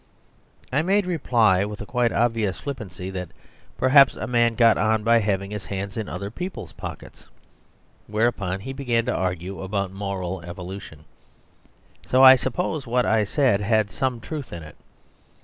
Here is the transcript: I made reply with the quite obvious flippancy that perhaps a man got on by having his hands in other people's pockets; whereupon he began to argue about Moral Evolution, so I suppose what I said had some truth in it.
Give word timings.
I 0.73 0.81
made 0.81 1.05
reply 1.05 1.63
with 1.63 1.77
the 1.77 1.85
quite 1.85 2.11
obvious 2.11 2.59
flippancy 2.59 3.11
that 3.11 3.29
perhaps 3.77 4.15
a 4.15 4.25
man 4.25 4.55
got 4.55 4.75
on 4.75 5.03
by 5.03 5.19
having 5.19 5.51
his 5.51 5.67
hands 5.67 5.95
in 5.95 6.09
other 6.09 6.31
people's 6.31 6.73
pockets; 6.73 7.27
whereupon 8.07 8.61
he 8.61 8.73
began 8.73 9.05
to 9.05 9.15
argue 9.15 9.61
about 9.61 9.91
Moral 9.91 10.41
Evolution, 10.41 11.05
so 12.03 12.23
I 12.23 12.35
suppose 12.35 12.87
what 12.87 13.05
I 13.05 13.23
said 13.25 13.61
had 13.61 13.91
some 13.91 14.19
truth 14.19 14.51
in 14.51 14.63
it. 14.63 14.75